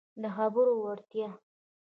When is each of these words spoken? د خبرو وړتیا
د 0.21 0.23
خبرو 0.35 0.73
وړتیا 0.83 1.29